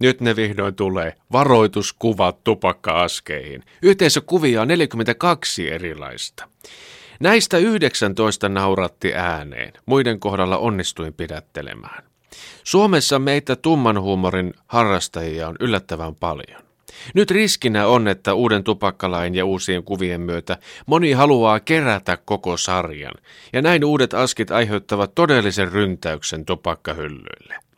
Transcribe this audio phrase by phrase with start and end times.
[0.00, 1.14] Nyt ne vihdoin tulee.
[1.32, 3.64] Varoituskuvat tupakka-askeihin.
[3.82, 6.48] Yhteisökuvia on 42 erilaista.
[7.20, 9.72] Näistä 19 nauratti ääneen.
[9.86, 12.04] Muiden kohdalla onnistuin pidättelemään.
[12.64, 16.62] Suomessa meitä tumman huumorin harrastajia on yllättävän paljon.
[17.14, 23.14] Nyt riskinä on, että uuden tupakkalain ja uusien kuvien myötä moni haluaa kerätä koko sarjan,
[23.52, 27.69] ja näin uudet askit aiheuttavat todellisen ryntäyksen tupakkahyllyille.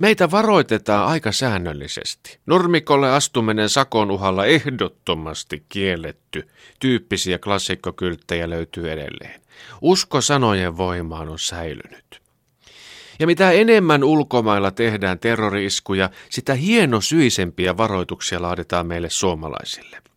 [0.00, 2.38] Meitä varoitetaan aika säännöllisesti.
[2.46, 6.48] Nurmikolle astuminen sakon uhalla ehdottomasti kielletty.
[6.80, 9.40] Tyyppisiä klassikkokylttejä löytyy edelleen.
[9.80, 12.20] Usko sanojen voimaan on säilynyt.
[13.18, 20.09] Ja mitä enemmän ulkomailla tehdään terroriiskuja, sitä hienosyisempiä varoituksia laaditaan meille suomalaisille.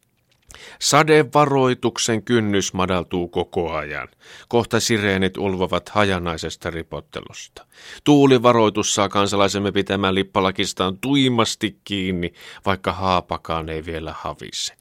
[0.79, 4.07] Sadevaroituksen kynnys madaltuu koko ajan.
[4.47, 7.65] Kohta sireenit ulvovat hajanaisesta ripottelusta.
[8.03, 12.33] Tuulivaroitus saa kansalaisemme pitämään lippalakistaan tuimasti kiinni,
[12.65, 14.73] vaikka haapakaan ei vielä havise.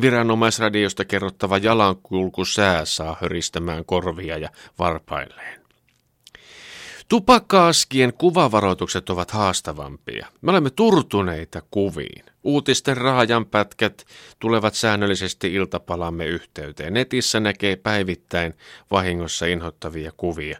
[0.00, 5.62] Viranomaisradiosta kerrottava jalankulku sää saa höristämään korvia ja varpailleen.
[7.08, 10.26] Tupakkaaskien kuvavaroitukset ovat haastavampia.
[10.40, 12.31] Me olemme turtuneita kuviin.
[12.44, 14.06] Uutisten raajanpätkät
[14.38, 16.94] tulevat säännöllisesti iltapalamme yhteyteen.
[16.94, 18.54] Netissä näkee päivittäin
[18.90, 20.58] vahingossa inhottavia kuvia.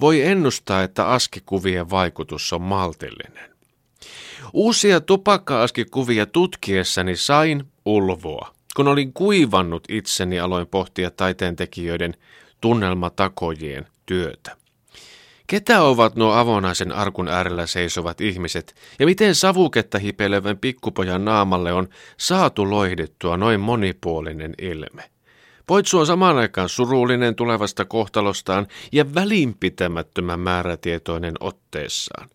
[0.00, 3.50] Voi ennustaa, että askikuvien vaikutus on maltillinen.
[4.52, 8.54] Uusia tupakka-askikuvia tutkiessani sain ulvoa.
[8.76, 12.16] Kun olin kuivannut itseni, aloin pohtia taiteentekijöiden
[12.60, 14.59] tunnelmatakojien työtä.
[15.50, 21.88] Ketä ovat nuo avonaisen arkun äärellä seisovat ihmiset, ja miten savuketta hipeilevän pikkupojan naamalle on
[22.16, 25.10] saatu loihdettua noin monipuolinen ilme?
[25.66, 32.28] Poitsu on samaan aikaan surullinen tulevasta kohtalostaan ja välinpitämättömän määrätietoinen otteessaan.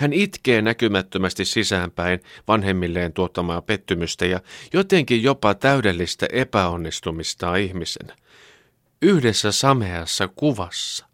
[0.00, 4.40] Hän itkee näkymättömästi sisäänpäin vanhemmilleen tuottamaa pettymystä ja
[4.72, 8.16] jotenkin jopa täydellistä epäonnistumista ihmisenä.
[9.02, 11.09] Yhdessä sameassa kuvassa.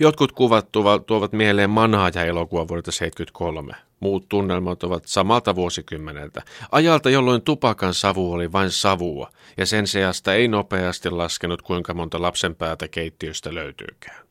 [0.00, 0.68] Jotkut kuvat
[1.06, 3.72] tuovat mieleen manaaja elokuva vuodelta 1973.
[4.00, 6.42] Muut tunnelmat ovat samalta vuosikymmeneltä,
[6.72, 12.22] ajalta jolloin tupakan savu oli vain savua, ja sen seasta ei nopeasti laskenut kuinka monta
[12.22, 14.26] lapsen päätä keittiöstä löytyykään.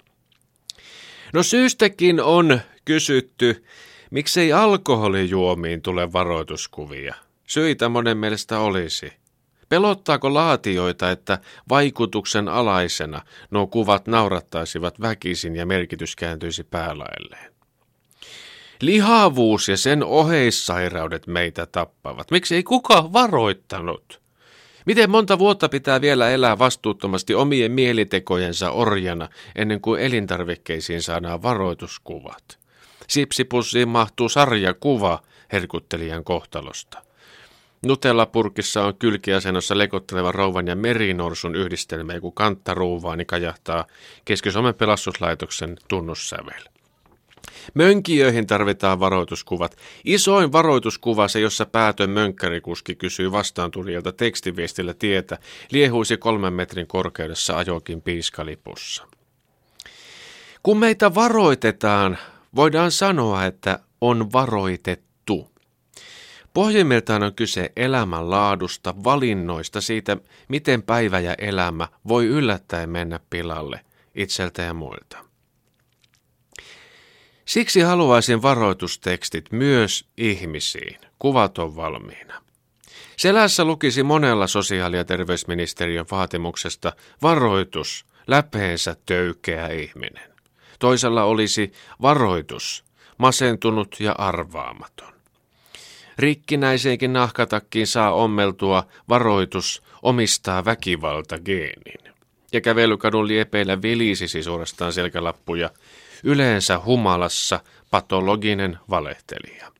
[1.33, 3.65] No syystäkin on kysytty,
[4.11, 7.15] miksei alkoholijuomiin tule varoituskuvia.
[7.47, 9.13] Syitä monen mielestä olisi.
[9.69, 11.39] Pelottaako laatioita, että
[11.69, 17.53] vaikutuksen alaisena nuo kuvat naurattaisivat väkisin ja merkitys kääntyisi päälailleen?
[18.81, 22.31] Lihavuus ja sen oheissairaudet meitä tappavat.
[22.31, 24.21] Miksi ei kukaan varoittanut?
[24.85, 32.59] Miten monta vuotta pitää vielä elää vastuuttomasti omien mielitekojensa orjana ennen kuin elintarvikkeisiin saadaan varoituskuvat?
[33.07, 37.06] Sipsipussiin mahtuu sarjakuva herkuttelijan kohtalosta.
[37.85, 43.85] Nutella-purkissa on kylkiasennossa lekotteleva rouvan ja merinorsun yhdistelmä, kun kanttaruuvaani kajahtaa
[44.25, 46.61] Keski-Suomen pelastuslaitoksen tunnussävel.
[47.73, 49.77] Mönkijöihin tarvitaan varoituskuvat.
[50.05, 55.37] Isoin varoituskuva se, jossa päätön mönkkärikuski kysyy vastaantulijalta tekstiviestillä tietä,
[55.71, 59.07] liehuisi kolmen metrin korkeudessa ajokin piiskalipussa.
[60.63, 62.17] Kun meitä varoitetaan,
[62.55, 65.06] voidaan sanoa, että on varoitettu.
[66.53, 73.81] Pohjimmiltaan on kyse elämän laadusta, valinnoista, siitä, miten päivä ja elämä voi yllättäen mennä pilalle
[74.15, 75.17] itseltä ja muilta.
[77.45, 80.97] Siksi haluaisin varoitustekstit myös ihmisiin.
[81.19, 82.41] Kuvat on valmiina.
[83.17, 90.33] Selässä lukisi monella sosiaali- ja terveysministeriön vaatimuksesta varoitus, läpeensä töykeä ihminen.
[90.79, 91.71] Toisella olisi
[92.01, 92.85] varoitus,
[93.17, 95.16] masentunut ja arvaamaton.
[96.17, 102.13] Rikkinäiseenkin nahkatakkiin saa ommeltua varoitus omistaa väkivalta geenin.
[102.53, 105.69] Ja kävelykadun liepeillä vilisisi suorastaan selkälappuja,
[106.23, 107.59] yleensä humalassa
[107.91, 109.71] patologinen valehtelija.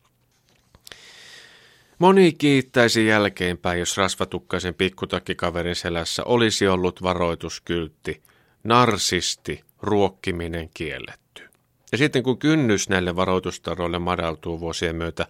[1.99, 8.21] Moni kiittäisi jälkeenpäin, jos rasvatukkaisen pikkutakkikaverin selässä olisi ollut varoituskyltti,
[8.63, 11.46] narsisti, ruokkiminen kielletty.
[11.91, 15.27] Ja sitten kun kynnys näille varoitustaroille madaltuu vuosien myötä,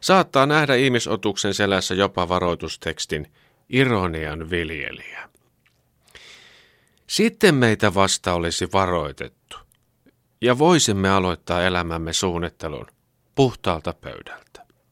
[0.00, 3.32] saattaa nähdä ihmisotuksen selässä jopa varoitustekstin
[3.68, 5.28] ironian viljelijä.
[7.06, 9.56] Sitten meitä vasta olisi varoitettu,
[10.40, 12.86] ja voisimme aloittaa elämämme suunnittelun
[13.34, 14.67] puhtaalta pöydältä.